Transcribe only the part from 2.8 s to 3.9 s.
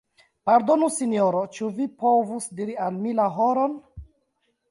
al mi la horon?